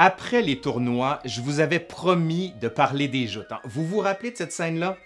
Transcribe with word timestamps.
Après 0.00 0.42
les 0.42 0.60
tournois, 0.60 1.18
je 1.24 1.40
vous 1.40 1.58
avais 1.58 1.80
promis 1.80 2.54
de 2.60 2.68
parler 2.68 3.08
des 3.08 3.26
joutes. 3.26 3.50
hein. 3.50 3.58
Vous 3.64 3.84
vous 3.84 3.98
rappelez 3.98 4.30
de 4.30 4.36
cette 4.36 4.52
scène-là? 4.52 4.96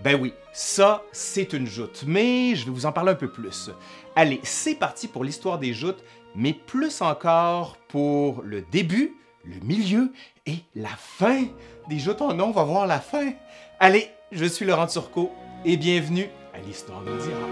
Ben 0.00 0.16
oui, 0.20 0.32
ça, 0.52 1.02
c'est 1.10 1.52
une 1.52 1.66
joute, 1.66 2.04
mais 2.06 2.54
je 2.54 2.66
vais 2.66 2.70
vous 2.70 2.86
en 2.86 2.92
parler 2.92 3.10
un 3.10 3.16
peu 3.16 3.32
plus. 3.32 3.72
Allez, 4.14 4.38
c'est 4.44 4.76
parti 4.76 5.08
pour 5.08 5.24
l'histoire 5.24 5.58
des 5.58 5.74
joutes, 5.74 6.04
mais 6.36 6.52
plus 6.52 7.02
encore 7.02 7.78
pour 7.88 8.42
le 8.44 8.62
début, 8.70 9.16
le 9.44 9.58
milieu 9.66 10.12
et 10.46 10.58
la 10.76 10.90
fin 10.96 11.46
des 11.88 11.98
joutes. 11.98 12.20
Non, 12.20 12.44
on 12.44 12.52
va 12.52 12.62
voir 12.62 12.86
la 12.86 13.00
fin. 13.00 13.32
Allez, 13.80 14.08
je 14.30 14.44
suis 14.44 14.64
Laurent 14.64 14.86
Turcot 14.86 15.32
et 15.64 15.76
bienvenue 15.76 16.28
à 16.52 16.58
l'Histoire 16.58 17.02
nous 17.02 17.16
dira. 17.16 17.46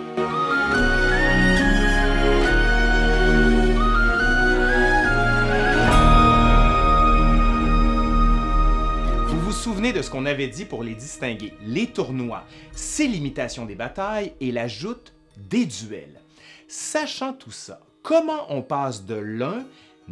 Vous 9.27 9.41
vous 9.41 9.53
souvenez 9.53 9.93
de 9.93 10.03
ce 10.03 10.11
qu'on 10.11 10.27
avait 10.27 10.49
dit 10.49 10.65
pour 10.65 10.83
les 10.83 10.95
distinguer? 10.95 11.55
Les 11.63 11.87
tournois, 11.87 12.45
c'est 12.73 13.07
l'imitation 13.07 13.67
des 13.67 13.75
batailles 13.75 14.35
et 14.41 14.53
la 14.53 14.69
joute 14.69 15.15
des 15.37 15.67
duels. 15.67 16.21
Sachant 16.69 17.33
tout 17.33 17.51
ça, 17.51 17.81
comment 18.03 18.47
on 18.49 18.63
passe 18.63 19.05
de 19.05 19.15
l'un 19.15 19.65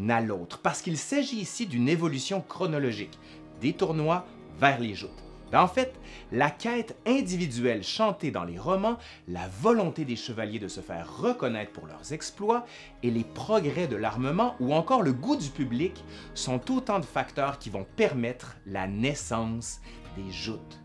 à 0.08 0.20
l'autre? 0.20 0.58
Parce 0.58 0.82
qu'il 0.82 0.96
s'agit 0.96 1.40
ici 1.40 1.66
d'une 1.66 1.88
évolution 1.88 2.40
chronologique 2.40 3.18
des 3.60 3.72
tournois 3.72 4.26
vers 4.58 4.80
les 4.80 4.94
joutes. 4.94 5.10
Ben, 5.50 5.60
En 5.60 5.68
fait, 5.68 5.94
la 6.32 6.50
quête 6.50 6.96
individuelle 7.06 7.82
chantée 7.82 8.30
dans 8.30 8.44
les 8.44 8.58
romans, 8.58 8.98
la 9.28 9.48
volonté 9.60 10.04
des 10.04 10.16
chevaliers 10.16 10.58
de 10.58 10.68
se 10.68 10.80
faire 10.80 11.16
reconnaître 11.18 11.72
pour 11.72 11.86
leurs 11.86 12.12
exploits 12.12 12.66
et 13.02 13.10
les 13.10 13.24
progrès 13.24 13.86
de 13.86 13.96
l'armement 13.96 14.54
ou 14.60 14.74
encore 14.74 15.02
le 15.02 15.12
goût 15.12 15.36
du 15.36 15.48
public 15.48 16.04
sont 16.34 16.70
autant 16.70 16.98
de 16.98 17.04
facteurs 17.04 17.58
qui 17.58 17.70
vont 17.70 17.86
permettre 17.96 18.56
la 18.66 18.86
naissance 18.86 19.80
des 20.16 20.30
joutes. 20.30 20.80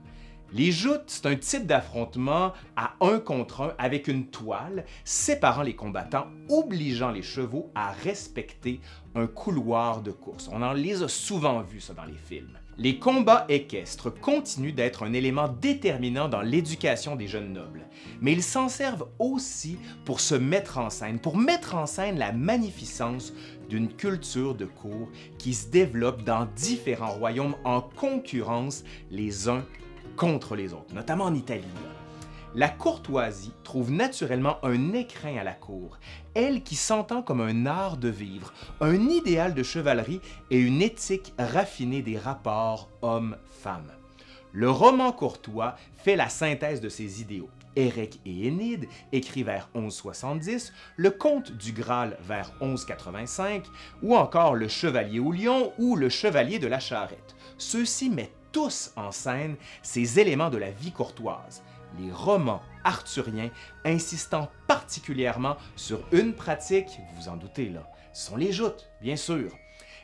Les 0.56 0.72
joutes, 0.72 1.06
c'est 1.08 1.26
un 1.26 1.36
type 1.36 1.66
d'affrontement 1.66 2.54
à 2.76 2.94
un 3.02 3.18
contre 3.18 3.62
un 3.62 3.74
avec 3.80 4.08
une 4.08 4.28
toile 4.28 4.86
séparant 5.04 5.64
les 5.64 5.76
combattants, 5.76 6.28
obligeant 6.48 7.10
les 7.10 7.24
chevaux 7.24 7.72
à 7.74 7.92
respecter 7.92 8.80
un 9.16 9.26
couloir 9.26 10.04
de 10.04 10.12
course. 10.12 10.52
On 10.52 10.62
en 10.62 10.74
les 10.74 11.02
a 11.02 11.08
souvent 11.08 11.62
vus 11.62 11.82
ça 11.82 11.96
dans 11.96 12.06
les 12.06 12.14
films. 12.14 12.60
Les 12.78 13.00
combats 13.00 13.46
équestres 13.50 14.14
continuent 14.14 14.76
d'être 14.76 15.02
un 15.02 15.14
élément 15.14 15.48
déterminant 15.48 16.30
dans 16.30 16.42
l'éducation 16.42 17.16
des 17.16 17.28
jeunes 17.28 17.54
nobles, 17.54 17.88
mais 18.22 18.34
ils 18.34 18.44
s'en 18.44 18.70
servent 18.70 19.08
aussi 19.18 19.80
pour 20.06 20.20
se 20.20 20.36
mettre 20.36 20.78
en 20.78 20.92
scène, 20.92 21.18
pour 21.18 21.36
mettre 21.36 21.74
en 21.74 21.88
scène 21.88 22.20
la 22.20 22.32
magnificence 22.32 23.34
d'une 23.70 23.92
culture 23.92 24.54
de 24.54 24.66
cour 24.66 25.10
qui 25.40 25.56
se 25.56 25.70
développe 25.70 26.24
dans 26.24 26.48
différents 26.56 27.14
royaumes 27.14 27.56
en 27.64 27.82
concurrence 27.82 28.84
les 29.10 29.50
uns 29.50 29.66
contre 30.16 30.56
les 30.56 30.74
autres, 30.74 30.94
notamment 30.94 31.26
en 31.26 31.34
Italie. 31.34 31.64
La 32.56 32.70
courtoisie 32.70 33.54
trouve 33.64 33.92
naturellement 33.92 34.64
un 34.64 34.94
écrin 34.94 35.38
à 35.38 35.44
la 35.44 35.54
cour, 35.54 35.98
elle 36.36 36.62
qui 36.62 36.76
s'entend 36.76 37.24
comme 37.24 37.42
un 37.42 37.66
art 37.66 37.98
de 37.98 38.10
vivre, 38.10 38.54
un 38.80 39.10
idéal 39.10 39.56
de 39.56 39.64
chevalerie 39.64 40.22
et 40.52 40.60
une 40.60 40.84
éthique 40.84 41.34
raffinée 41.40 42.04
des 42.04 42.18
rapports 42.18 42.90
hommes-femmes. 43.02 43.92
Le 44.52 44.70
roman 44.70 45.12
courtois 45.12 45.76
fait 45.98 46.16
la 46.16 46.30
synthèse 46.30 46.80
de 46.80 46.90
ces 46.90 47.22
idéaux. 47.22 47.50
Érec 47.76 48.20
et 48.24 48.46
Énide, 48.46 48.88
écrit 49.12 49.42
vers 49.42 49.68
1170, 49.74 50.74
le 50.96 51.10
Conte 51.10 51.54
du 51.54 51.72
Graal 51.72 52.20
vers 52.22 52.54
1185, 52.62 53.66
ou 54.04 54.16
encore 54.16 54.54
le 54.54 54.68
Chevalier 54.68 55.20
au 55.20 55.32
lion 55.32 55.74
ou 55.80 55.96
le 55.96 56.08
Chevalier 56.08 56.60
de 56.60 56.68
la 56.68 56.80
Charrette. 56.80 57.36
Ceux-ci 57.58 58.12
mettent 58.12 58.43
tous 58.54 58.94
en 58.96 59.12
scène 59.12 59.58
ces 59.82 60.20
éléments 60.20 60.50
de 60.50 60.58
la 60.58 60.72
vie 60.72 60.94
courtoise, 60.94 61.64
les 62.00 62.12
romans 62.12 62.62
arthuriens 62.86 63.50
insistant 63.84 64.50
particulièrement 64.68 65.58
sur 65.76 66.02
une 66.14 66.34
pratique, 66.34 66.88
vous 66.88 67.24
vous 67.24 67.30
en 67.30 67.36
doutez 67.36 67.70
là, 67.70 67.90
sont 68.14 68.38
les 68.38 68.54
joutes, 68.54 68.90
bien 69.02 69.18
sûr. 69.18 69.52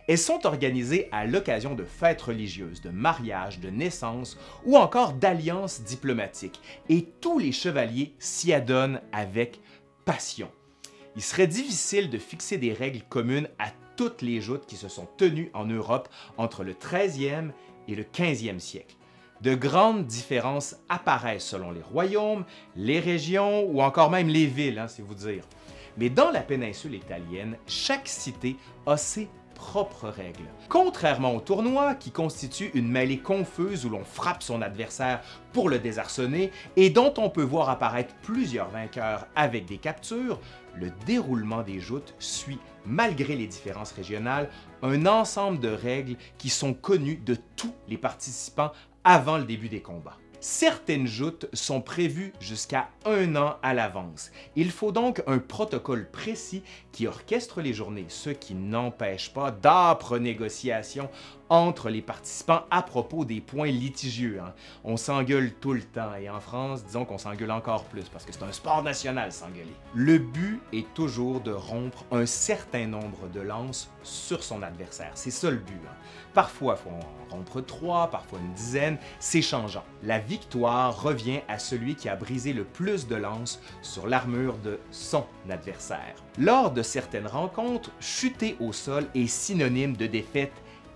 Elles 0.08 0.18
sont 0.18 0.48
organisées 0.48 1.08
à 1.12 1.26
l'occasion 1.28 1.76
de 1.76 1.84
fêtes 1.84 2.24
religieuses, 2.24 2.82
de 2.82 2.90
mariages, 2.90 3.60
de 3.60 3.70
naissances 3.70 4.38
ou 4.66 4.76
encore 4.76 5.14
d'alliances 5.14 5.82
diplomatiques, 5.84 6.60
et 6.90 7.06
tous 7.22 7.38
les 7.38 7.52
chevaliers 7.52 8.16
s'y 8.18 8.52
adonnent 8.52 9.02
avec 9.12 9.62
passion. 10.06 10.50
Il 11.16 11.22
serait 11.22 11.48
difficile 11.48 12.10
de 12.10 12.18
fixer 12.18 12.58
des 12.58 12.74
règles 12.74 13.04
communes 13.08 13.50
à 13.60 13.72
toutes 13.96 14.22
les 14.22 14.40
joutes 14.42 14.66
qui 14.66 14.78
se 14.78 14.88
sont 14.88 15.08
tenues 15.18 15.52
en 15.54 15.66
Europe 15.66 16.08
entre 16.38 16.64
le 16.64 16.74
13e 16.74 17.52
et 17.90 17.96
le 17.96 18.04
15e 18.04 18.60
siècle. 18.60 18.96
De 19.42 19.56
grandes 19.56 20.06
différences 20.06 20.76
apparaissent 20.90 21.48
selon 21.48 21.72
les 21.72 21.82
royaumes, 21.82 22.44
les 22.76 23.00
régions 23.00 23.64
ou 23.64 23.82
encore 23.82 24.12
même 24.12 24.28
les 24.28 24.46
villes, 24.46 24.80
hein, 24.80 24.88
c'est 24.88 25.02
vous 25.02 25.16
dire. 25.16 25.44
Mais 25.98 26.10
dans 26.10 26.30
la 26.30 26.42
péninsule 26.42 26.96
italienne, 26.96 27.58
chaque 27.68 28.08
cité 28.08 28.58
a 28.86 28.98
ses 28.98 29.30
propres 29.60 30.08
règles. 30.08 30.48
Contrairement 30.70 31.36
au 31.36 31.42
tournoi, 31.42 31.94
qui 31.94 32.12
constitue 32.12 32.72
une 32.74 32.88
mêlée 32.88 33.20
confuse 33.20 33.86
où 33.86 33.90
l'on 33.90 34.06
frappe 34.06 34.42
son 34.42 34.62
adversaire 34.62 35.22
pour 35.52 35.70
le 35.70 35.80
désarçonner 35.80 36.52
et 36.78 36.90
dont 36.90 37.14
on 37.18 37.30
peut 37.30 37.44
voir 37.44 37.70
apparaître 37.70 38.16
plusieurs 38.24 38.70
vainqueurs 38.70 39.28
avec 39.36 39.66
des 39.66 39.78
captures, 39.78 40.40
le 40.76 40.92
déroulement 41.06 41.62
des 41.62 41.82
joutes 41.82 42.16
suit, 42.20 42.60
malgré 42.86 43.36
les 43.36 43.48
différences 43.48 43.92
régionales, 43.92 44.50
un 44.82 45.06
ensemble 45.06 45.60
de 45.60 45.70
règles 45.70 46.16
qui 46.38 46.50
sont 46.50 46.74
connues 46.74 47.18
de 47.18 47.36
tous 47.58 47.74
les 47.90 47.98
participants 47.98 48.72
avant 49.04 49.38
le 49.38 49.44
début 49.44 49.70
des 49.70 49.82
combats. 49.82 50.18
Certaines 50.42 51.06
joutes 51.06 51.48
sont 51.52 51.82
prévues 51.82 52.32
jusqu'à 52.40 52.90
un 53.06 53.36
an 53.36 53.58
à 53.62 53.74
l'avance. 53.74 54.32
Il 54.56 54.72
faut 54.72 54.94
donc 54.94 55.22
un 55.28 55.38
protocole 55.38 56.10
précis 56.10 56.64
qui 56.94 57.08
orchestre 57.08 57.60
les 57.60 57.74
journées, 57.74 58.06
ce 58.08 58.30
qui 58.30 58.54
n'empêche 58.54 59.34
pas 59.34 59.52
d'âpres 59.52 60.18
négociations 60.18 61.10
entre 61.50 61.90
les 61.90 62.02
participants 62.02 62.64
à 62.72 62.82
propos 62.82 63.26
des 63.26 63.42
points 63.42 63.68
litigieux. 63.72 64.40
hein. 64.44 64.54
On 64.84 64.98
s'engueule 64.98 65.54
tout 65.54 65.74
le 65.74 65.82
temps 65.82 66.14
et 66.16 66.30
en 66.30 66.40
France, 66.40 66.84
disons 66.86 67.06
qu'on 67.06 67.18
s'engueule 67.18 67.52
encore 67.52 67.84
plus 67.86 68.08
parce 68.10 68.26
que 68.26 68.32
c'est 68.32 68.44
un 68.44 68.52
sport 68.52 68.84
national 68.84 69.32
s'engueuler. 69.32 69.74
Le 69.94 70.18
but 70.20 70.62
est 70.74 70.92
toujours 70.94 71.42
de 71.42 71.52
rompre 71.52 72.06
un 72.12 72.26
certain 72.26 72.86
nombre 72.88 73.28
de 73.34 73.42
lances 73.42 73.92
sur 74.04 74.44
son 74.44 74.62
adversaire. 74.64 75.12
C'est 75.16 75.32
ça 75.32 75.50
le 75.50 75.58
but. 75.58 75.82
hein. 75.88 75.94
Parfois, 76.34 76.78
il 76.80 76.84
faut 76.84 76.96
en 76.96 77.36
rompre 77.36 77.62
trois, 77.62 78.10
parfois 78.10 78.40
une 78.40 78.54
dizaine, 78.54 78.98
c'est 79.20 79.42
changeant. 79.42 79.84
La 80.04 80.20
victoire 80.20 81.02
revient 81.02 81.42
à 81.48 81.58
celui 81.60 81.96
qui 81.96 82.08
a 82.08 82.16
brisé 82.16 82.54
le 82.54 82.64
plus 82.64 83.08
de 83.08 83.16
lances 83.16 83.60
sur 83.82 84.08
l'armure 84.08 84.58
de 84.60 84.80
son 84.92 85.26
adversaire. 85.50 86.16
Lors 86.38 86.72
de 86.72 86.84
certaines 86.84 87.28
rencontres, 87.28 87.92
chuter 88.00 88.56
au 88.60 88.72
sol 88.74 89.08
est 89.16 89.28
synonyme 89.28 89.98
de 89.98 90.08
défaite 90.08 90.54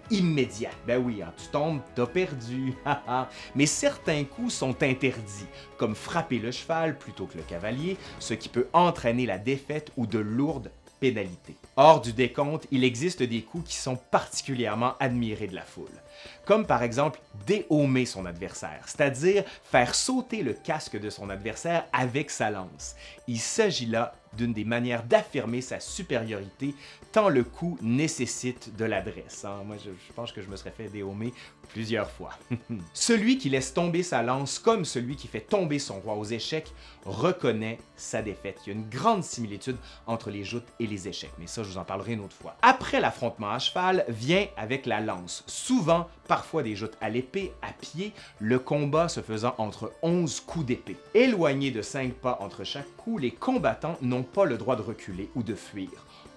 immédiate. 0.09 0.75
Ben 0.88 0.97
oui, 1.03 1.22
hein, 1.22 1.34
tu 1.38 1.47
tombes, 1.47 1.81
t'as 1.96 2.06
perdu. 2.06 2.74
Mais 3.56 3.66
certains 3.66 4.24
coups 4.24 4.53
sont 4.53 4.81
interdits, 4.84 5.47
comme 5.78 5.96
frapper 5.96 6.40
le 6.40 6.52
cheval 6.52 6.97
plutôt 6.97 7.25
que 7.25 7.38
le 7.38 7.44
cavalier, 7.44 7.97
ce 8.19 8.34
qui 8.34 8.50
peut 8.50 8.68
entraîner 8.74 9.25
la 9.25 9.38
défaite 9.38 9.92
ou 9.97 10.06
de 10.06 10.19
lourdes 10.19 10.72
pénalités. 11.00 11.58
Hors 11.75 12.00
du 12.00 12.13
décompte, 12.13 12.66
il 12.72 12.86
existe 12.86 13.24
des 13.24 13.42
coups 13.42 13.72
qui 13.72 13.75
sont 13.75 13.97
particulièrement 13.97 14.94
admirés 15.02 15.47
de 15.47 15.56
la 15.56 15.63
foule, 15.63 16.02
comme 16.46 16.66
par 16.66 16.81
exemple 16.81 17.19
déhomer 17.46 18.06
son 18.06 18.25
adversaire, 18.25 18.84
c'est-à-dire 18.86 19.44
faire 19.63 19.96
sauter 19.96 20.44
le 20.44 20.53
casque 20.53 20.97
de 20.97 21.09
son 21.09 21.30
adversaire 21.30 21.86
avec 21.92 22.30
sa 22.30 22.52
lance. 22.52 22.96
Il 23.28 23.40
s'agit 23.40 23.88
là 23.88 24.13
d'une 24.38 24.53
des 24.53 24.63
manières 24.65 25.03
d'affirmer 25.03 25.62
sa 25.62 25.80
supériorité, 25.80 26.75
tant 27.12 27.30
le 27.30 27.44
coup 27.44 27.77
nécessite 27.81 28.75
de 28.75 28.85
l'adresse. 28.85 29.45
hein. 29.45 29.62
Moi, 29.65 29.75
je, 29.77 29.91
je 29.91 30.13
pense 30.13 30.31
que 30.31 30.41
je 30.41 30.50
me 30.50 30.56
serais 30.56 30.71
fait 30.71 30.89
déhomer 30.89 31.33
plusieurs 31.69 32.10
fois. 32.10 32.31
celui 32.94 33.38
qui 33.38 33.50
laisse 33.50 33.74
tomber 33.74 34.04
sa 34.04 34.21
lance 34.21 34.60
comme 34.60 34.86
celui 34.86 35.15
qui 35.15 35.27
fait 35.27 35.42
tomber 35.42 35.80
son 35.80 36.00
roi 36.00 36.15
aux 36.15 36.25
échecs 36.25 36.71
reconnaît 37.06 37.80
sa 37.95 38.21
défaite. 38.21 38.60
Il 38.65 38.69
y 38.69 38.75
a 38.75 38.80
une 38.80 38.89
grande 38.89 39.24
similitude 39.24 39.77
entre 40.07 40.30
les 40.30 40.44
joutes 40.44 40.68
et 40.80 40.88
les 40.88 41.07
échecs, 41.07 41.33
mais 41.39 41.48
ça, 41.48 41.63
je 41.63 41.69
vous 41.69 41.77
en 41.77 41.83
parlerai 41.83 42.13
une 42.13 42.21
autre 42.21 42.36
fois. 42.36 42.56
Après 42.62 43.00
l'affrontement 43.00 43.51
à 43.51 43.60
cheval 43.60 44.06
vient 44.07 44.48
avec 44.57 44.86
la 44.86 45.01
lance. 45.01 45.44
Souvent, 45.48 46.07
parfois 46.27 46.63
des 46.63 46.75
joutes 46.75 46.98
à 47.01 47.10
l'épée, 47.10 47.54
à 47.62 47.71
pied, 47.74 48.13
le 48.39 48.59
combat 48.59 49.09
se 49.09 49.21
faisant 49.21 49.56
entre 49.57 49.92
11 50.01 50.39
coups 50.42 50.66
d'épée. 50.66 50.98
Éloignés 51.13 51.71
de 51.71 51.81
5 51.81 52.13
pas 52.13 52.38
entre 52.42 52.63
chaque 52.63 52.95
coup, 52.95 53.18
les 53.18 53.31
combattants 53.31 53.98
n'ont 54.01 54.24
pas 54.24 54.45
le 54.45 54.57
droit 54.57 54.75
de 54.75 54.81
reculer 54.81 55.30
ou 55.36 55.44
de 55.44 55.56
fuir. 55.56 55.89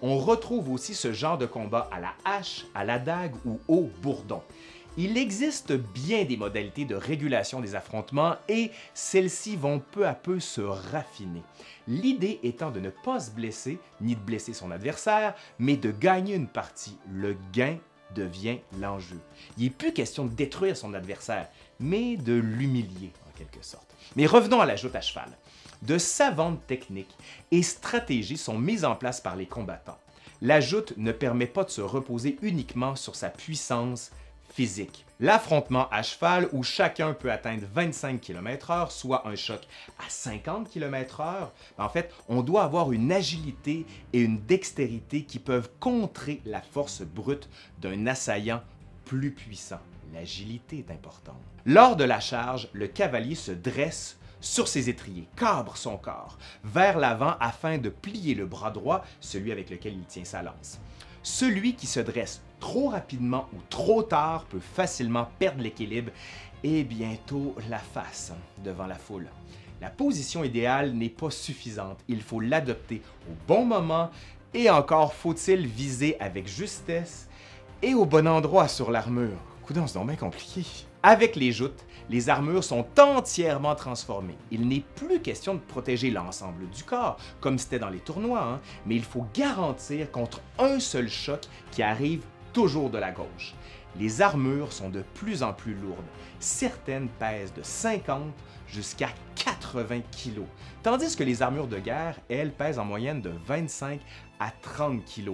On 0.03 0.19
retrouve 0.19 0.71
aussi 0.71 0.95
ce 0.95 1.13
genre 1.13 1.39
de 1.39 1.47
combat 1.47 1.89
à 1.91 2.01
la 2.01 2.13
hache, 2.25 2.67
à 2.75 2.85
la 2.85 2.99
dague 2.99 3.35
ou 3.47 3.59
au 3.67 3.91
bourdon. 4.03 4.43
Il 4.99 5.19
existe 5.19 5.73
bien 5.75 6.25
des 6.25 6.39
modalités 6.39 6.87
de 6.87 6.95
régulation 6.95 7.61
des 7.61 7.75
affrontements 7.75 8.37
et 8.49 8.71
celles-ci 8.95 9.55
vont 9.57 9.79
peu 9.79 10.07
à 10.07 10.15
peu 10.15 10.41
se 10.41 10.63
raffiner. 10.63 11.43
L'idée 11.87 12.41
étant 12.43 12.71
de 12.71 12.81
ne 12.81 12.89
pas 12.89 13.21
se 13.21 13.31
blesser 13.31 13.79
ni 14.01 14.15
de 14.15 14.21
blesser 14.21 14.55
son 14.55 14.71
adversaire, 14.71 15.35
mais 15.59 15.77
de 15.77 15.91
gagner 15.91 16.35
une 16.35 16.49
partie. 16.49 16.97
Le 17.13 17.37
gain 17.53 17.77
devient 18.15 18.57
l'enjeu. 18.81 19.21
Il 19.59 19.65
n'est 19.65 19.71
plus 19.71 19.93
question 19.93 20.25
de 20.25 20.33
détruire 20.33 20.79
son 20.79 20.95
adversaire, 20.95 21.51
mais 21.79 22.17
de 22.17 22.33
l'humilier 22.33 23.13
en 23.29 23.37
quelque 23.37 23.63
sorte. 23.63 23.95
Mais 24.17 24.25
revenons 24.25 24.63
à 24.63 24.67
la 24.67 24.77
joute 24.77 24.97
à 24.97 25.03
cheval. 25.03 25.29
De 25.83 25.99
savantes 25.99 26.67
techniques 26.67 27.15
et 27.51 27.63
stratégies 27.63 28.39
sont 28.39 28.59
mises 28.59 28.87
en 28.87 28.97
place 28.97 29.21
par 29.21 29.37
les 29.37 29.47
combattants. 29.47 29.99
La 30.41 30.61
joute 30.61 30.95
ne 30.97 31.13
permet 31.13 31.47
pas 31.47 31.65
de 31.65 31.71
se 31.71 31.83
reposer 31.83 32.39
uniquement 32.41 32.97
sur 32.97 33.15
sa 33.15 33.29
puissance 33.29 34.11
physique. 34.57 35.05
L'affrontement 35.21 35.87
à 35.91 36.03
cheval 36.03 36.49
où 36.53 36.63
chacun 36.63 37.13
peut 37.13 37.31
atteindre 37.31 37.65
25 37.75 38.19
km/h, 38.23 38.91
soit 38.91 39.29
un 39.29 39.37
choc 39.37 39.61
à 39.99 40.09
50 40.09 40.71
km/h, 40.71 41.51
en 41.77 41.89
fait, 41.91 42.11
on 42.29 42.41
doit 42.41 42.65
avoir 42.65 42.91
une 42.91 43.13
agilité 43.13 43.85
et 44.15 44.21
une 44.23 44.41
dextérité 44.41 45.25
qui 45.25 45.39
peuvent 45.39 45.69
contrer 45.79 46.41
la 46.47 46.63
force 46.63 47.03
brute 47.03 47.51
d'un 47.83 48.07
assaillant 48.07 48.63
plus 49.05 49.31
puissant. 49.31 49.81
L'agilité 50.15 50.79
est 50.79 50.91
importante. 50.91 51.37
Lors 51.67 51.97
de 51.97 52.05
la 52.05 52.21
charge, 52.21 52.71
le 52.73 52.87
cavalier 52.87 53.35
se 53.35 53.53
dresse 53.53 54.17
sur 54.41 54.69
ses 54.69 54.89
étriers, 54.89 55.29
cabre 55.37 55.77
son 55.77 55.99
corps 55.99 56.39
vers 56.65 56.99
l'avant 56.99 57.37
afin 57.41 57.77
de 57.77 57.91
plier 57.91 58.35
le 58.35 58.47
bras 58.47 58.71
droit, 58.71 59.05
celui 59.21 59.53
avec 59.53 59.69
lequel 59.69 59.95
il 59.95 60.05
tient 60.05 60.25
sa 60.25 60.43
lance. 60.43 60.79
Celui 61.23 61.75
qui 61.75 61.87
se 61.87 62.01
dresse 62.01 62.41
trop 62.67 62.89
rapidement 62.89 63.47
ou 63.55 63.59
trop 63.71 64.03
tard 64.03 64.45
peut 64.47 64.59
facilement 64.59 65.29
perdre 65.39 65.63
l'équilibre 65.63 66.11
et 66.65 66.83
bientôt 66.83 67.55
la 67.71 67.79
face 67.79 68.33
devant 68.65 68.89
la 68.89 68.97
foule. 68.97 69.29
La 69.81 69.89
position 69.89 70.43
idéale 70.43 70.93
n'est 70.93 71.09
pas 71.09 71.31
suffisante, 71.31 72.01
il 72.09 72.21
faut 72.23 72.41
l'adopter 72.41 73.03
au 73.31 73.35
bon 73.47 73.65
moment 73.65 74.11
et 74.53 74.69
encore 74.69 75.15
faut-il 75.15 75.65
viser 75.65 76.19
avec 76.19 76.49
justesse 76.49 77.29
et 77.83 77.95
au 77.95 78.05
bon 78.05 78.27
endroit 78.27 78.67
sur 78.67 78.91
l'armure. 78.91 79.39
Coudon, 79.63 79.87
c'est 79.87 79.95
donc 79.95 80.09
bien 80.09 80.17
compliqué. 80.17 80.65
Avec 81.05 81.37
les 81.37 81.53
joutes, 81.53 81.85
les 82.11 82.29
armures 82.29 82.65
sont 82.65 82.85
entièrement 82.99 83.77
transformées. 83.77 84.39
Il 84.51 84.67
n'est 84.67 84.83
plus 84.97 85.21
question 85.21 85.55
de 85.55 85.61
protéger 85.61 86.11
l'ensemble 86.11 86.69
du 86.71 86.83
corps, 86.83 87.17
comme 87.41 87.59
c'était 87.59 87.79
dans 87.79 87.91
les 87.91 88.01
tournois, 88.01 88.43
hein, 88.43 88.61
mais 88.87 88.97
il 88.97 89.05
faut 89.05 89.25
garantir 89.35 90.11
contre 90.11 90.41
un 90.59 90.81
seul 90.81 91.09
choc 91.09 91.43
qui 91.71 91.85
arrive 91.85 92.25
toujours 92.57 92.89
de 92.89 92.97
la 92.97 93.13
gauche. 93.13 93.53
Les 94.01 94.23
armures 94.23 94.73
sont 94.73 94.89
de 94.89 95.03
plus 95.13 95.43
en 95.43 95.53
plus 95.53 95.75
lourdes. 95.75 96.07
Certaines 96.41 97.09
pèsent 97.09 97.53
de 97.53 97.63
50 97.63 98.33
jusqu'à 98.67 99.11
80 99.35 100.01
kg, 100.11 100.41
tandis 100.83 101.15
que 101.15 101.23
les 101.23 101.43
armures 101.43 101.67
de 101.67 101.79
guerre, 101.79 102.19
elles, 102.31 102.51
pèsent 102.51 102.79
en 102.79 102.87
moyenne 102.87 103.21
de 103.21 103.31
25 103.47 104.01
à 104.41 104.51
30 104.63 105.05
kg. 105.05 105.33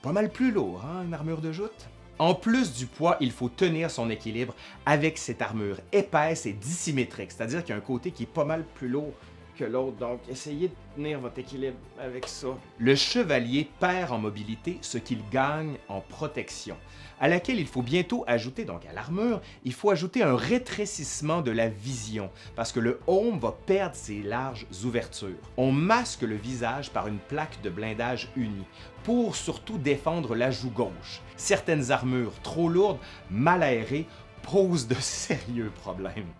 Pas 0.00 0.12
mal 0.12 0.30
plus 0.30 0.52
lourd, 0.52 0.82
hein, 0.86 1.04
une 1.04 1.12
armure 1.12 1.42
de 1.42 1.52
joute? 1.52 1.86
En 2.18 2.34
plus 2.34 2.72
du 2.72 2.86
poids, 2.86 3.18
il 3.20 3.30
faut 3.30 3.50
tenir 3.50 3.90
son 3.90 4.08
équilibre 4.08 4.54
avec 4.86 5.18
cette 5.18 5.42
armure 5.42 5.80
épaisse 5.92 6.46
et 6.46 6.54
dissymétrique, 6.54 7.30
c'est-à-dire 7.30 7.62
qu'il 7.62 7.74
y 7.74 7.78
a 7.78 7.78
un 7.78 7.84
côté 7.84 8.10
qui 8.10 8.22
est 8.22 8.26
pas 8.26 8.46
mal 8.46 8.64
plus 8.74 8.88
lourd 8.88 9.12
que 9.56 9.64
l'autre, 9.64 9.96
donc 9.96 10.20
essayez 10.28 10.68
de 10.68 10.74
tenir 10.96 11.20
votre 11.20 11.38
équilibre 11.38 11.76
avec 12.00 12.26
ça. 12.26 12.48
Le 12.78 12.94
chevalier 12.94 13.68
perd 13.80 14.12
en 14.12 14.18
mobilité 14.18 14.78
ce 14.80 14.98
qu'il 14.98 15.20
gagne 15.30 15.76
en 15.88 16.00
protection, 16.00 16.76
à 17.20 17.28
laquelle 17.28 17.60
il 17.60 17.66
faut 17.66 17.82
bientôt 17.82 18.24
ajouter, 18.26 18.64
donc 18.64 18.86
à 18.86 18.92
l'armure, 18.92 19.40
il 19.64 19.72
faut 19.72 19.90
ajouter 19.90 20.22
un 20.22 20.36
rétrécissement 20.36 21.42
de 21.42 21.50
la 21.50 21.68
vision, 21.68 22.30
parce 22.56 22.72
que 22.72 22.80
le 22.80 23.00
home 23.06 23.38
va 23.38 23.52
perdre 23.52 23.94
ses 23.94 24.22
larges 24.22 24.66
ouvertures. 24.84 25.50
On 25.56 25.72
masque 25.72 26.22
le 26.22 26.36
visage 26.36 26.90
par 26.90 27.06
une 27.06 27.18
plaque 27.18 27.60
de 27.62 27.70
blindage 27.70 28.28
unie, 28.36 28.66
pour 29.04 29.36
surtout 29.36 29.78
défendre 29.78 30.34
la 30.34 30.50
joue 30.50 30.70
gauche. 30.70 31.20
Certaines 31.36 31.90
armures 31.90 32.32
trop 32.42 32.68
lourdes, 32.68 32.98
mal 33.30 33.62
aérées, 33.62 34.06
posent 34.42 34.88
de 34.88 34.94
sérieux 35.00 35.70
problèmes. 35.82 36.32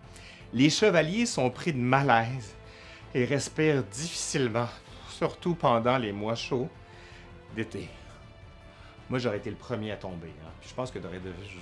Les 0.53 0.69
chevaliers 0.69 1.25
sont 1.25 1.49
pris 1.49 1.73
de 1.73 1.79
malaise 1.79 2.55
et 3.15 3.23
respirent 3.23 3.83
difficilement, 3.83 4.67
surtout 5.09 5.55
pendant 5.55 5.97
les 5.97 6.11
mois 6.11 6.35
chauds 6.35 6.67
d'été. 7.55 7.87
Moi, 9.09 9.19
j'aurais 9.19 9.37
été 9.37 9.49
le 9.49 9.55
premier 9.55 9.91
à 9.91 9.95
tomber. 9.95 10.33
Hein. 10.43 10.51
Je 10.67 10.73
pense 10.73 10.91
que 10.91 10.99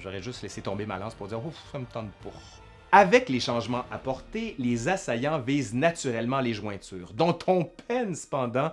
j'aurais 0.01 0.21
juste 0.21 0.41
laissé 0.41 0.63
tomber 0.63 0.87
ma 0.87 0.97
lance 0.97 1.13
pour 1.13 1.27
dire 1.27 1.45
Ouf, 1.45 1.53
ça 1.71 1.77
me 1.77 1.85
tente 1.85 2.11
pas. 2.23 2.31
Avec 2.91 3.29
les 3.29 3.39
changements 3.39 3.85
apportés, 3.91 4.55
les 4.57 4.87
assaillants 4.87 5.39
visent 5.39 5.75
naturellement 5.75 6.39
les 6.39 6.53
jointures, 6.53 7.13
dont 7.13 7.37
on 7.47 7.65
peine 7.65 8.15
cependant 8.15 8.71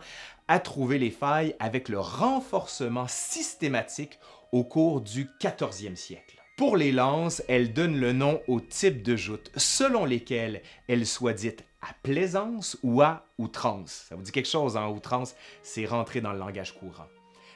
à 0.49 0.59
trouver 0.59 0.99
les 0.99 1.11
failles 1.11 1.55
avec 1.59 1.89
le 1.89 2.01
renforcement 2.01 3.07
systématique 3.09 4.19
au 4.53 4.65
cours 4.65 5.03
du 5.03 5.29
14e 5.41 5.97
siècle. 5.97 6.37
Pour 6.57 6.77
les 6.77 6.93
lances, 6.93 7.43
elles 7.49 7.73
donnent 7.73 7.99
le 8.01 8.13
nom 8.13 8.41
au 8.47 8.61
type 8.61 9.03
de 9.03 9.17
joute, 9.17 9.51
selon 9.57 10.05
lesquelles 10.05 10.63
elles 10.89 11.07
soient 11.07 11.33
dites 11.33 11.65
à 11.83 11.93
plaisance 12.03 12.77
ou 12.83 13.03
à 13.03 13.25
outrance. 13.39 14.07
Ça 14.09 14.17
vous 14.17 14.23
dit 14.23 14.33
quelque 14.33 14.49
chose 14.49 14.77
en 14.77 14.91
outrance, 14.91 15.35
c'est 15.63 15.87
rentré 15.87 16.21
dans 16.21 16.33
le 16.33 16.39
langage 16.39 16.75
courant. 16.75 17.09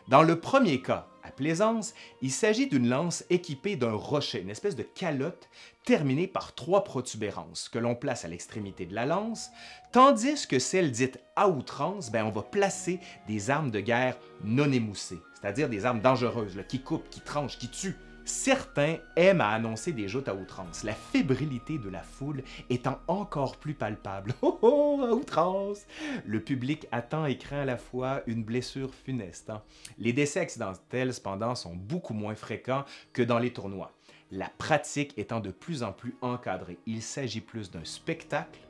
Dans 0.08 0.22
le 0.22 0.38
premier 0.38 0.82
cas, 0.82 1.06
à 1.22 1.30
plaisance, 1.30 1.94
il 2.20 2.30
s'agit 2.30 2.66
d'une 2.66 2.90
lance 2.90 3.24
équipée 3.30 3.76
d'un 3.76 3.94
rocher, 3.94 4.42
une 4.42 4.50
espèce 4.50 4.76
de 4.76 4.82
calotte 4.82 5.48
terminée 5.86 6.26
par 6.26 6.54
trois 6.54 6.84
protubérances 6.84 7.70
que 7.70 7.78
l'on 7.78 7.94
place 7.94 8.26
à 8.26 8.28
l'extrémité 8.28 8.84
de 8.84 8.94
la 8.94 9.06
lance, 9.06 9.48
tandis 9.92 10.46
que 10.46 10.58
celle 10.58 10.90
dite 10.90 11.18
à 11.36 11.48
outrance, 11.48 12.10
ben, 12.10 12.26
on 12.26 12.30
va 12.30 12.42
placer 12.42 13.00
des 13.26 13.48
armes 13.48 13.70
de 13.70 13.80
guerre 13.80 14.18
non 14.42 14.70
émoussées, 14.70 15.20
c'est-à-dire 15.40 15.70
des 15.70 15.86
armes 15.86 16.00
dangereuses 16.00 16.62
qui 16.68 16.82
coupent, 16.82 17.08
qui 17.08 17.20
tranchent, 17.20 17.58
qui 17.58 17.70
tuent. 17.70 17.96
Certains 18.24 18.96
aiment 19.16 19.42
à 19.42 19.50
annoncer 19.50 19.92
des 19.92 20.08
joutes 20.08 20.28
à 20.28 20.34
outrance, 20.34 20.82
la 20.82 20.94
fébrilité 20.94 21.76
de 21.76 21.90
la 21.90 22.02
foule 22.02 22.42
étant 22.70 22.98
encore 23.06 23.58
plus 23.58 23.74
palpable. 23.74 24.32
Oh 24.42 24.58
oh, 24.62 25.00
à 25.02 25.12
outrance! 25.12 25.86
Le 26.24 26.40
public 26.40 26.86
attend 26.90 27.26
et 27.26 27.36
craint 27.36 27.60
à 27.60 27.64
la 27.64 27.76
fois 27.76 28.22
une 28.26 28.42
blessure 28.42 28.94
funeste. 28.94 29.50
Hein. 29.50 29.62
Les 29.98 30.12
décès 30.12 30.40
accidentels, 30.40 31.12
cependant, 31.12 31.54
sont 31.54 31.74
beaucoup 31.74 32.14
moins 32.14 32.34
fréquents 32.34 32.84
que 33.12 33.22
dans 33.22 33.38
les 33.38 33.52
tournois. 33.52 33.92
La 34.30 34.48
pratique 34.48 35.12
étant 35.18 35.40
de 35.40 35.50
plus 35.50 35.82
en 35.82 35.92
plus 35.92 36.16
encadrée, 36.22 36.78
il 36.86 37.02
s'agit 37.02 37.40
plus 37.40 37.70
d'un 37.70 37.84
spectacle 37.84 38.60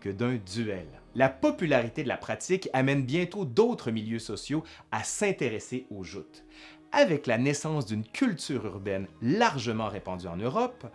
que 0.00 0.08
d'un 0.10 0.36
duel. 0.36 0.86
La 1.14 1.28
popularité 1.28 2.02
de 2.02 2.08
la 2.08 2.16
pratique 2.16 2.68
amène 2.72 3.04
bientôt 3.04 3.44
d'autres 3.44 3.90
milieux 3.90 4.18
sociaux 4.18 4.62
à 4.92 5.02
s'intéresser 5.02 5.86
aux 5.90 6.04
joutes 6.04 6.44
avec 6.92 7.26
la 7.26 7.38
naissance 7.38 7.86
d'une 7.86 8.04
culture 8.04 8.66
urbaine 8.66 9.06
largement 9.20 9.88
répandue 9.88 10.26
en 10.26 10.36
Europe, 10.36 10.86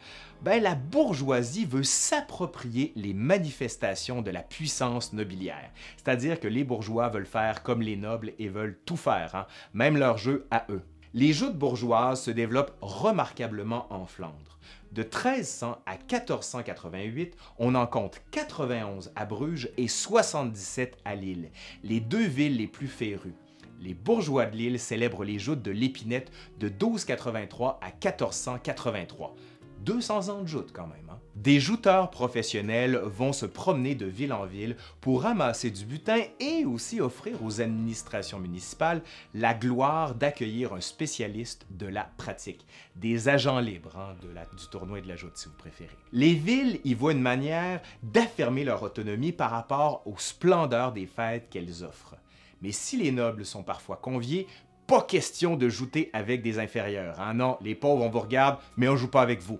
ben, 0.41 0.61
la 0.61 0.75
bourgeoisie 0.75 1.65
veut 1.65 1.83
s'approprier 1.83 2.91
les 2.95 3.13
manifestations 3.13 4.21
de 4.21 4.31
la 4.31 4.41
puissance 4.41 5.13
nobiliaire. 5.13 5.71
C'est-à-dire 5.97 6.39
que 6.39 6.47
les 6.47 6.63
bourgeois 6.63 7.09
veulent 7.09 7.25
faire 7.25 7.63
comme 7.63 7.81
les 7.81 7.95
nobles 7.95 8.33
et 8.39 8.49
veulent 8.49 8.79
tout 8.85 8.97
faire, 8.97 9.35
hein, 9.35 9.47
même 9.73 9.97
leur 9.97 10.17
jeu 10.17 10.47
à 10.51 10.65
eux. 10.69 10.81
Les 11.13 11.33
joutes 11.33 11.57
bourgeoises 11.57 12.23
se 12.23 12.31
développent 12.31 12.77
remarquablement 12.81 13.91
en 13.93 14.05
Flandre. 14.05 14.59
De 14.93 15.03
1300 15.03 15.77
à 15.85 15.91
1488, 15.91 17.35
on 17.59 17.75
en 17.75 17.87
compte 17.87 18.21
91 18.31 19.11
à 19.15 19.25
Bruges 19.25 19.69
et 19.77 19.87
77 19.87 20.97
à 21.05 21.15
Lille, 21.15 21.49
les 21.83 21.99
deux 21.99 22.25
villes 22.25 22.57
les 22.57 22.67
plus 22.67 22.87
férues 22.87 23.35
les 23.81 23.93
bourgeois 23.93 24.45
de 24.45 24.55
Lille 24.55 24.79
célèbrent 24.79 25.23
les 25.23 25.39
joutes 25.39 25.61
de 25.61 25.71
l'épinette 25.71 26.31
de 26.59 26.67
1283 26.67 27.79
à 27.81 27.87
1483. 27.87 29.35
200 29.85 30.29
ans 30.29 30.41
de 30.41 30.47
joutes 30.47 30.71
quand 30.71 30.87
même. 30.87 31.09
Hein. 31.09 31.17
Des 31.35 31.59
jouteurs 31.59 32.11
professionnels 32.11 32.97
vont 32.97 33.33
se 33.33 33.45
promener 33.45 33.95
de 33.95 34.05
ville 34.05 34.33
en 34.33 34.45
ville 34.45 34.75
pour 34.99 35.23
ramasser 35.23 35.71
du 35.71 35.85
butin 35.85 36.21
et 36.39 36.65
aussi 36.65 37.01
offrir 37.01 37.43
aux 37.43 37.61
administrations 37.61 38.39
municipales 38.39 39.01
la 39.33 39.53
gloire 39.53 40.13
d'accueillir 40.13 40.73
un 40.73 40.81
spécialiste 40.81 41.65
de 41.71 41.87
la 41.87 42.03
pratique, 42.17 42.65
des 42.95 43.27
agents 43.27 43.59
libres 43.59 43.97
hein, 43.97 44.15
du 44.21 44.67
tournoi 44.67 44.99
et 44.99 45.01
de 45.01 45.07
la 45.07 45.15
joute 45.15 45.37
si 45.37 45.47
vous 45.47 45.55
préférez. 45.57 45.97
Les 46.11 46.33
villes 46.33 46.79
y 46.83 46.93
voient 46.93 47.13
une 47.13 47.21
manière 47.21 47.81
d'affirmer 48.03 48.63
leur 48.63 48.83
autonomie 48.83 49.31
par 49.31 49.49
rapport 49.49 50.03
aux 50.05 50.19
splendeurs 50.19 50.91
des 50.91 51.07
fêtes 51.07 51.49
qu'elles 51.49 51.83
offrent. 51.83 52.17
Mais 52.61 52.71
si 52.71 52.97
les 52.97 53.11
nobles 53.11 53.45
sont 53.45 53.63
parfois 53.63 53.97
conviés, 53.97 54.47
pas 54.87 55.01
question 55.01 55.55
de 55.55 55.69
jouter 55.69 56.09
avec 56.13 56.41
des 56.41 56.59
inférieurs. 56.59 57.15
Ah 57.17 57.33
non, 57.33 57.57
les 57.61 57.75
pauvres, 57.75 58.03
on 58.03 58.09
vous 58.09 58.19
regarde, 58.19 58.57
mais 58.77 58.87
on 58.87 58.95
joue 58.95 59.07
pas 59.07 59.21
avec 59.21 59.41
vous. 59.41 59.59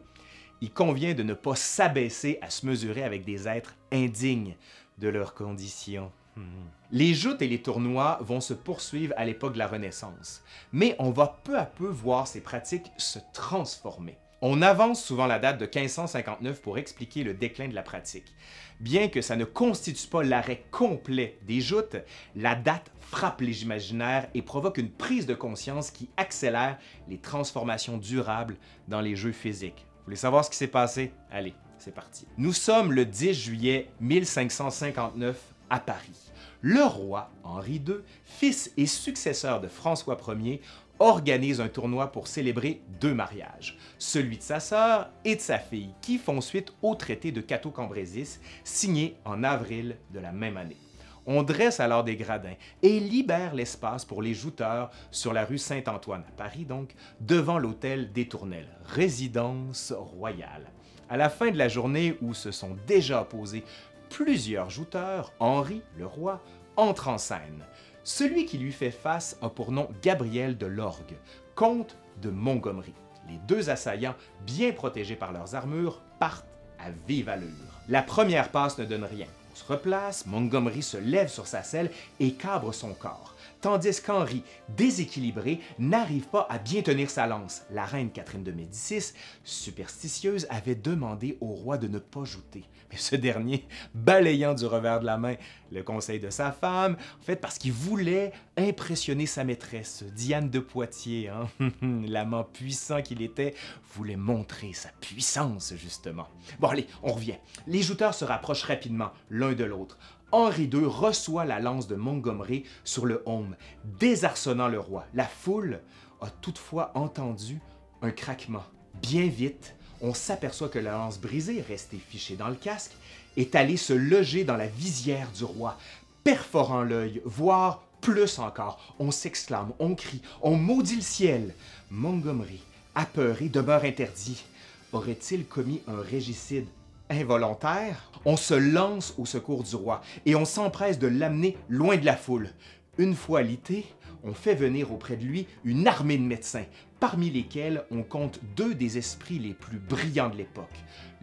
Il 0.61 0.71
convient 0.71 1.13
de 1.13 1.23
ne 1.23 1.33
pas 1.33 1.55
s'abaisser 1.55 2.37
à 2.41 2.49
se 2.49 2.65
mesurer 2.65 3.03
avec 3.03 3.25
des 3.25 3.47
êtres 3.47 3.75
indignes 3.91 4.55
de 4.99 5.09
leurs 5.09 5.33
conditions. 5.33 6.11
Hmm. 6.35 6.43
Les 6.91 7.13
joutes 7.13 7.41
et 7.41 7.47
les 7.47 7.61
tournois 7.61 8.19
vont 8.21 8.41
se 8.41 8.53
poursuivre 8.53 9.13
à 9.17 9.25
l'époque 9.25 9.53
de 9.53 9.59
la 9.59 9.67
Renaissance, 9.67 10.43
mais 10.71 10.95
on 10.99 11.11
va 11.11 11.39
peu 11.43 11.57
à 11.57 11.65
peu 11.65 11.87
voir 11.87 12.27
ces 12.27 12.41
pratiques 12.41 12.91
se 12.97 13.19
transformer. 13.33 14.17
On 14.43 14.63
avance 14.63 15.03
souvent 15.03 15.27
la 15.27 15.37
date 15.37 15.59
de 15.59 15.65
1559 15.65 16.63
pour 16.63 16.79
expliquer 16.79 17.23
le 17.23 17.35
déclin 17.35 17.67
de 17.67 17.75
la 17.75 17.83
pratique. 17.83 18.33
Bien 18.79 19.07
que 19.07 19.21
ça 19.21 19.35
ne 19.35 19.45
constitue 19.45 20.07
pas 20.07 20.23
l'arrêt 20.23 20.63
complet 20.71 21.37
des 21.43 21.61
joutes, 21.61 21.97
la 22.35 22.55
date 22.55 22.91
frappe 23.01 23.41
les 23.41 23.61
imaginaires 23.61 24.27
et 24.33 24.41
provoque 24.41 24.79
une 24.79 24.89
prise 24.89 25.27
de 25.27 25.35
conscience 25.35 25.91
qui 25.91 26.09
accélère 26.17 26.79
les 27.07 27.19
transformations 27.19 27.97
durables 27.97 28.57
dans 28.87 29.01
les 29.01 29.15
jeux 29.15 29.31
physiques. 29.31 29.85
Vous 29.99 30.05
voulez 30.05 30.15
savoir 30.15 30.43
ce 30.43 30.49
qui 30.49 30.57
s'est 30.57 30.65
passé? 30.65 31.13
Allez, 31.29 31.53
c'est 31.77 31.93
parti. 31.93 32.25
Nous 32.39 32.53
sommes 32.53 32.93
le 32.93 33.05
10 33.05 33.35
juillet 33.35 33.91
1559 33.99 35.37
à 35.69 35.79
Paris. 35.79 36.31
Le 36.61 36.83
roi 36.83 37.31
Henri 37.43 37.81
II, 37.87 37.97
fils 38.23 38.71
et 38.77 38.85
successeur 38.85 39.61
de 39.61 39.67
François 39.67 40.17
Ier, 40.27 40.61
organise 41.01 41.59
un 41.59 41.67
tournoi 41.67 42.11
pour 42.11 42.27
célébrer 42.27 42.83
deux 42.99 43.15
mariages, 43.15 43.75
celui 43.97 44.37
de 44.37 44.43
sa 44.43 44.59
sœur 44.59 45.09
et 45.25 45.35
de 45.35 45.41
sa 45.41 45.57
fille, 45.57 45.95
qui 45.99 46.19
font 46.19 46.41
suite 46.41 46.73
au 46.83 46.93
traité 46.93 47.31
de 47.31 47.41
Cateau-Cambrésis 47.41 48.39
signé 48.63 49.17
en 49.25 49.43
avril 49.43 49.97
de 50.13 50.19
la 50.19 50.31
même 50.31 50.57
année. 50.57 50.77
On 51.25 51.41
dresse 51.41 51.79
alors 51.79 52.03
des 52.03 52.15
gradins 52.15 52.53
et 52.83 52.99
libère 52.99 53.55
l'espace 53.55 54.05
pour 54.05 54.21
les 54.21 54.35
jouteurs 54.35 54.91
sur 55.09 55.33
la 55.33 55.43
rue 55.43 55.57
Saint-Antoine, 55.57 56.23
à 56.27 56.31
Paris 56.37 56.65
donc, 56.65 56.93
devant 57.19 57.57
l'hôtel 57.57 58.11
des 58.11 58.27
Tournelles, 58.27 58.77
résidence 58.85 59.93
royale. 59.97 60.71
À 61.09 61.17
la 61.17 61.29
fin 61.29 61.49
de 61.49 61.57
la 61.57 61.67
journée 61.67 62.15
où 62.21 62.35
se 62.35 62.51
sont 62.51 62.77
déjà 62.85 63.21
opposés 63.21 63.63
plusieurs 64.09 64.69
jouteurs, 64.69 65.33
Henri, 65.39 65.81
le 65.97 66.05
roi, 66.05 66.43
entre 66.77 67.07
en 67.07 67.17
scène. 67.17 67.65
Celui 68.03 68.45
qui 68.45 68.57
lui 68.57 68.71
fait 68.71 68.91
face 68.91 69.37
a 69.41 69.49
pour 69.49 69.71
nom 69.71 69.87
Gabriel 70.01 70.57
de 70.57 70.65
Lorgue, 70.65 71.15
comte 71.53 71.95
de 72.21 72.31
Montgomery. 72.31 72.93
Les 73.29 73.37
deux 73.47 73.69
assaillants, 73.69 74.15
bien 74.45 74.71
protégés 74.71 75.15
par 75.15 75.31
leurs 75.31 75.53
armures, 75.53 76.01
partent 76.19 76.47
à 76.79 76.89
vive 77.07 77.29
allure. 77.29 77.47
La 77.87 78.01
première 78.01 78.49
passe 78.49 78.79
ne 78.79 78.85
donne 78.85 79.03
rien. 79.03 79.27
On 79.51 79.55
se 79.55 79.71
replace, 79.71 80.25
Montgomery 80.25 80.81
se 80.81 80.97
lève 80.97 81.27
sur 81.27 81.45
sa 81.45 81.61
selle 81.61 81.91
et 82.19 82.33
cabre 82.33 82.73
son 82.73 82.93
corps 82.93 83.35
tandis 83.61 84.01
qu'Henri, 84.01 84.43
déséquilibré, 84.69 85.61
n'arrive 85.79 86.27
pas 86.27 86.47
à 86.49 86.57
bien 86.57 86.81
tenir 86.81 87.09
sa 87.09 87.27
lance. 87.27 87.61
La 87.71 87.85
reine 87.85 88.11
Catherine 88.11 88.43
de 88.43 88.51
Médicis, 88.51 89.13
superstitieuse, 89.43 90.47
avait 90.49 90.75
demandé 90.75 91.37
au 91.39 91.47
roi 91.47 91.77
de 91.77 91.87
ne 91.87 91.99
pas 91.99 92.23
jouter. 92.23 92.63
Mais 92.91 92.97
ce 92.97 93.15
dernier, 93.15 93.65
balayant 93.93 94.53
du 94.53 94.65
revers 94.65 94.99
de 94.99 95.05
la 95.05 95.17
main 95.17 95.35
le 95.71 95.83
conseil 95.83 96.19
de 96.19 96.29
sa 96.29 96.51
femme, 96.51 96.97
en 97.19 97.23
fait 97.23 97.35
parce 97.35 97.57
qu'il 97.57 97.71
voulait 97.71 98.31
impressionner 98.57 99.25
sa 99.25 99.43
maîtresse, 99.43 100.03
Diane 100.15 100.49
de 100.49 100.59
Poitiers, 100.59 101.29
hein? 101.29 101.49
l'amant 102.07 102.43
puissant 102.43 103.01
qu'il 103.01 103.21
était, 103.21 103.55
voulait 103.95 104.15
montrer 104.15 104.73
sa 104.73 104.89
puissance 104.99 105.73
justement. 105.75 106.27
Bon 106.59 106.69
allez, 106.69 106.87
on 107.03 107.13
revient. 107.13 107.37
Les 107.67 107.81
jouteurs 107.81 108.13
se 108.13 108.25
rapprochent 108.25 108.63
rapidement 108.63 109.11
l'un 109.29 109.53
de 109.53 109.63
l'autre. 109.63 109.97
Henri 110.31 110.69
II 110.71 110.85
reçoit 110.85 111.43
la 111.45 111.59
lance 111.59 111.87
de 111.87 111.95
Montgomery 111.95 112.63
sur 112.85 113.05
le 113.05 113.21
home, 113.25 113.55
désarçonnant 113.83 114.69
le 114.69 114.79
roi. 114.79 115.05
La 115.13 115.25
foule 115.25 115.81
a 116.21 116.29
toutefois 116.29 116.91
entendu 116.95 117.59
un 118.01 118.11
craquement. 118.11 118.63
Bien 119.01 119.27
vite, 119.27 119.75
on 120.01 120.13
s'aperçoit 120.13 120.69
que 120.69 120.79
la 120.79 120.91
lance 120.91 121.19
brisée, 121.19 121.61
restée 121.61 121.97
fichée 121.97 122.35
dans 122.35 122.47
le 122.47 122.55
casque, 122.55 122.93
est 123.37 123.55
allée 123.55 123.77
se 123.77 123.93
loger 123.93 124.43
dans 124.43 124.57
la 124.57 124.67
visière 124.67 125.31
du 125.31 125.43
roi, 125.43 125.77
perforant 126.23 126.83
l'œil, 126.83 127.21
voire 127.25 127.83
plus 128.01 128.39
encore. 128.39 128.95
On 128.99 129.11
s'exclame, 129.11 129.71
on 129.79 129.95
crie, 129.95 130.21
on 130.41 130.55
maudit 130.55 130.95
le 130.95 131.01
ciel. 131.01 131.53
Montgomery, 131.89 132.61
apeuré, 132.95 133.49
demeure 133.49 133.83
interdit. 133.83 134.43
Aurait-il 134.91 135.45
commis 135.45 135.81
un 135.87 136.01
régicide 136.01 136.65
involontaire, 137.09 138.09
on 138.25 138.37
se 138.37 138.53
lance 138.53 139.13
au 139.17 139.25
secours 139.25 139.63
du 139.63 139.75
roi 139.75 140.01
et 140.25 140.35
on 140.35 140.45
s'empresse 140.45 140.97
de 140.97 141.07
l'amener 141.07 141.57
loin 141.69 141.97
de 141.97 142.05
la 142.05 142.15
foule. 142.15 142.49
Une 142.97 143.15
fois 143.15 143.41
lité, 143.41 143.85
on 144.23 144.33
fait 144.33 144.55
venir 144.55 144.91
auprès 144.91 145.17
de 145.17 145.25
lui 145.25 145.47
une 145.63 145.87
armée 145.87 146.17
de 146.17 146.23
médecins, 146.23 146.65
parmi 146.99 147.29
lesquels 147.29 147.83
on 147.91 148.03
compte 148.03 148.39
deux 148.55 148.75
des 148.75 148.97
esprits 148.97 149.39
les 149.39 149.53
plus 149.53 149.79
brillants 149.79 150.29
de 150.29 150.37
l'époque, 150.37 150.67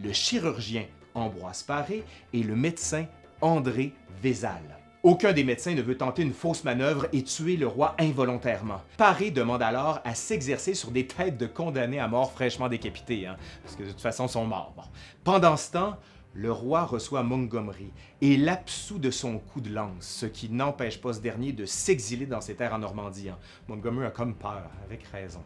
le 0.03 0.13
chirurgien 0.13 0.85
Ambroise 1.15 1.63
Paré 1.63 2.03
et 2.33 2.43
le 2.43 2.55
médecin 2.55 3.05
André 3.41 3.93
Vézal. 4.21 4.79
Aucun 5.01 5.31
des 5.31 5.45
médecins 5.45 5.75
ne 5.75 5.81
veut 5.81 5.97
tenter 5.97 6.23
une 6.23 6.33
fausse 6.33 6.65
manœuvre 6.65 7.07
et 7.13 7.23
tuer 7.23 7.55
le 7.55 7.67
roi 7.67 7.95
involontairement. 7.99 8.81
Paré 8.97 9.31
demande 9.31 9.61
alors 9.61 10.01
à 10.03 10.13
s'exercer 10.13 10.73
sur 10.73 10.91
des 10.91 11.07
têtes 11.07 11.37
de 11.37 11.47
condamnés 11.47 11.99
à 11.99 12.09
mort 12.09 12.33
fraîchement 12.33 12.67
décapités, 12.67 13.25
hein, 13.25 13.37
parce 13.63 13.77
que 13.77 13.83
de 13.83 13.89
toute 13.89 14.01
façon, 14.01 14.25
ils 14.25 14.31
sont 14.31 14.45
morts. 14.45 14.89
Pendant 15.23 15.55
ce 15.55 15.71
temps, 15.71 15.97
le 16.33 16.51
roi 16.51 16.83
reçoit 16.83 17.23
Montgomery 17.23 17.91
et 18.21 18.35
l'absout 18.35 18.99
de 18.99 19.09
son 19.09 19.39
coup 19.39 19.61
de 19.61 19.73
lance, 19.73 20.05
ce 20.05 20.25
qui 20.25 20.49
n'empêche 20.49 20.99
pas 20.99 21.13
ce 21.13 21.21
dernier 21.21 21.53
de 21.53 21.65
s'exiler 21.65 22.25
dans 22.25 22.41
ses 22.41 22.55
terres 22.55 22.73
en 22.73 22.79
Normandie. 22.79 23.29
Hein. 23.29 23.37
Montgomery 23.69 24.07
a 24.07 24.11
comme 24.11 24.35
peur, 24.35 24.69
avec 24.85 25.03
raison. 25.07 25.43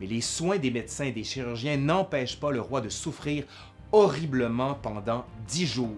Mais 0.00 0.06
les 0.06 0.20
soins 0.20 0.58
des 0.58 0.70
médecins 0.70 1.04
et 1.04 1.12
des 1.12 1.22
chirurgiens 1.22 1.76
n'empêchent 1.76 2.40
pas 2.40 2.50
le 2.50 2.60
roi 2.60 2.80
de 2.80 2.88
souffrir 2.88 3.44
horriblement 3.92 4.74
pendant 4.74 5.24
dix 5.46 5.66
jours, 5.66 5.88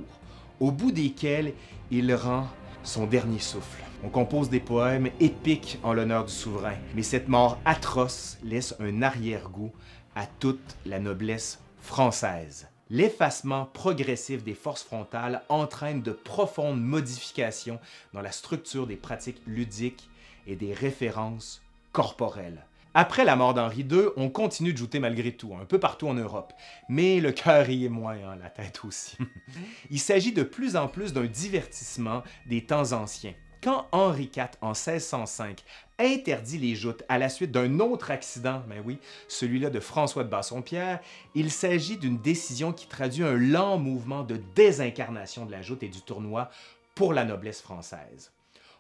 au 0.61 0.71
bout 0.71 0.93
desquels 0.93 1.55
il 1.91 2.15
rend 2.15 2.49
son 2.83 3.07
dernier 3.07 3.39
souffle. 3.39 3.83
On 4.05 4.11
compose 4.11 4.51
des 4.51 4.61
poèmes 4.61 5.09
épiques 5.21 5.79
en 5.83 5.95
l'honneur 5.95 6.27
du 6.27 6.33
souverain, 6.33 6.75
mais 6.95 7.03
cette 7.03 7.29
mort 7.29 7.59
atroce 7.65 8.37
laisse 8.45 8.75
un 8.79 9.01
arrière-goût 9.01 9.73
à 10.15 10.27
toute 10.27 10.77
la 10.85 10.99
noblesse 10.99 11.61
française. 11.81 12.69
L'effacement 12.91 13.65
progressif 13.65 14.45
des 14.45 14.55
forces 14.55 14.83
frontales 14.83 15.43
entraîne 15.49 16.03
de 16.03 16.13
profondes 16.13 16.83
modifications 16.83 17.81
dans 18.13 18.21
la 18.21 18.31
structure 18.31 18.87
des 18.87 18.97
pratiques 18.97 19.41
ludiques 19.47 20.11
et 20.47 20.55
des 20.55 20.75
références 20.75 21.63
corporelles. 21.93 22.67
Après 22.97 23.25
la 23.25 23.35
mort 23.35 23.55
d'Henri 23.55 23.83
II, 23.83 24.11
on 24.17 24.31
continue 24.31 24.73
de 24.73 24.79
jouer 24.79 25.01
malgré 25.01 25.33
tout, 25.33 25.53
un 25.61 25.65
peu 25.65 25.81
partout 25.81 26.07
en 26.07 26.15
Europe. 26.15 26.53
Mais 26.89 27.19
le 27.19 27.33
cœur 27.33 27.69
y 27.69 27.87
est 27.87 27.89
moins, 27.89 28.15
hein, 28.15 28.37
la 28.41 28.51
tête 28.51 28.83
aussi. 28.85 29.19
Il 29.91 29.99
s'agit 29.99 30.31
de 30.31 30.45
plus 30.45 30.77
en 30.77 30.87
plus 30.87 31.13
d'un 31.13 31.27
divertissement 31.27 32.23
des 32.47 32.65
temps 32.65 32.93
anciens. 32.93 33.35
Quand 33.61 33.89
Henri 33.91 34.31
IV, 34.37 34.51
en 34.61 34.75
1605, 34.75 35.65
interdit 35.99 36.59
les 36.59 36.77
joutes 36.77 37.03
à 37.09 37.19
la 37.19 37.29
suite 37.29 37.51
d'un 37.51 37.81
autre 37.81 38.13
accident, 38.13 38.63
ben 38.69 38.81
oui, 38.85 38.99
celui-là 39.27 39.71
de 39.71 39.81
François 39.81 40.23
de 40.23 40.29
Bassompierre, 40.29 41.01
il 41.35 41.51
s'agit 41.51 41.97
d'une 41.97 42.19
décision 42.19 42.73
qui 42.73 42.87
traduit 42.87 43.25
un 43.25 43.35
lent 43.35 43.77
mouvement 43.79 44.23
de 44.23 44.39
désincarnation 44.55 45.47
de 45.47 45.51
la 45.51 45.63
joute 45.63 45.83
et 45.83 45.89
du 45.89 46.01
tournoi 46.01 46.49
pour 46.95 47.13
la 47.13 47.25
noblesse 47.25 47.61
française 47.61 48.34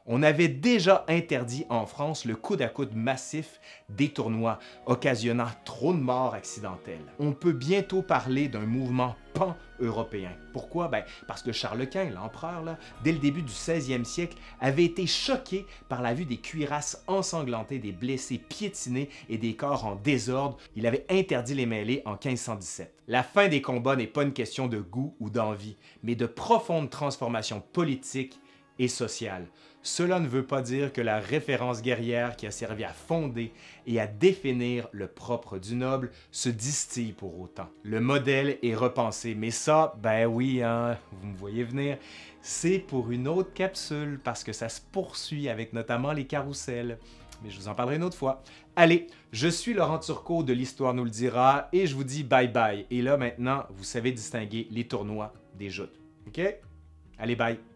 on 0.07 0.23
avait 0.23 0.49
déjà 0.49 1.05
interdit 1.09 1.65
en 1.71 1.87
France 1.87 2.25
le 2.25 2.37
coude 2.37 2.63
à 2.63 2.69
coude 2.69 2.95
massif 2.95 3.61
des 3.89 4.11
tournois, 4.11 4.59
occasionnant 4.87 5.49
trop 5.65 5.95
de 5.95 5.99
morts 5.99 6.35
accidentelles. 6.35 7.07
On 7.19 7.33
peut 7.33 7.53
bientôt 7.53 8.03
parler 8.03 8.49
d'un 8.49 8.67
mouvement 8.67 9.17
pan-européen. 9.33 10.31
Pourquoi? 10.53 10.89
Ben, 10.89 11.05
parce 11.27 11.43
que 11.43 11.53
Charles 11.53 11.89
Quint, 11.89 12.11
l'empereur, 12.11 12.77
dès 13.03 13.13
le 13.13 13.19
début 13.19 13.43
du 13.43 13.53
16e 13.53 14.05
siècle, 14.05 14.37
avait 14.61 14.85
été 14.85 15.07
choqué 15.07 15.67
par 15.89 16.03
la 16.03 16.15
vue 16.15 16.27
des 16.27 16.37
cuirasses 16.37 17.03
ensanglantées, 17.07 17.79
des 17.79 17.93
blessés 17.93 18.39
piétinés 18.39 19.09
et 19.29 19.39
des 19.39 19.57
corps 19.57 19.87
en 19.87 19.97
désordre. 19.97 20.59
Il 20.77 20.87
avait 20.87 21.07
interdit 21.09 21.55
les 21.55 21.67
mêlées 21.67 22.03
en 22.05 22.13
1517. 22.13 22.95
La 23.09 23.23
fin 23.23 23.49
des 23.49 23.63
combats 23.63 23.97
n'est 23.97 24.07
pas 24.07 24.23
une 24.23 24.33
question 24.33 24.67
de 24.67 24.79
goût 24.79 25.17
ou 25.19 25.31
d'envie, 25.31 25.77
mais 26.03 26.15
de 26.15 26.27
profonde 26.27 26.91
transformation 26.91 27.63
politique 27.73 28.39
et 28.79 28.89
sociale. 28.89 29.47
Cela 29.85 30.19
ne 30.19 30.27
veut 30.27 30.47
pas 30.47 30.63
dire 30.63 30.95
que 30.95 31.03
la 31.03 31.21
référence 31.21 31.83
guerrière 31.83 32.37
qui 32.37 32.47
a 32.47 32.51
servi 32.51 32.85
à 32.85 32.89
fonder 32.95 33.53
et 33.87 34.01
à 34.01 34.07
définir 34.07 34.89
le 34.93 35.07
propre 35.09 35.59
du 35.59 35.75
noble 35.75 36.11
se 36.31 36.49
distille 36.49 37.13
pour 37.13 37.39
autant. 37.39 37.69
Le 37.83 38.01
modèle 38.01 38.57
est 38.63 38.75
repensé, 38.75 39.35
mais 39.35 39.51
ça, 39.51 39.95
ben 40.03 40.25
oui, 40.25 40.63
hein, 40.63 40.97
vous 41.13 41.27
me 41.27 41.37
voyez 41.37 41.65
venir, 41.65 41.99
c'est 42.41 42.79
pour 42.79 43.11
une 43.11 43.29
autre 43.29 43.53
capsule 43.53 44.19
parce 44.25 44.43
que 44.43 44.55
ça 44.55 44.71
se 44.71 44.81
poursuit 44.81 45.51
avec 45.51 45.75
notamment 45.75 46.13
les 46.13 46.27
carousels. 46.27 46.99
Mais 47.43 47.51
je 47.51 47.61
vous 47.61 47.69
en 47.69 47.75
parlerai 47.75 47.97
une 47.97 48.05
autre 48.05 48.17
fois. 48.17 48.43
Allez, 48.77 49.09
je 49.33 49.49
suis 49.49 49.75
Laurent 49.75 49.99
Turcot 49.99 50.45
de 50.45 50.55
l'Histoire 50.55 50.95
nous 50.95 51.05
le 51.05 51.11
dira 51.11 51.69
et 51.75 51.87
je 51.87 51.95
vous 51.95 52.05
dis 52.05 52.25
bye 52.25 52.49
bye. 52.49 52.87
Et 52.91 53.03
là 53.03 53.19
maintenant, 53.19 53.65
vous 53.69 53.85
savez 53.85 54.13
distinguer 54.13 54.67
les 54.71 54.89
tournois 54.89 55.35
des 55.59 55.69
joutes. 55.69 56.01
OK? 56.27 56.41
Allez, 57.19 57.37
bye! 57.37 57.74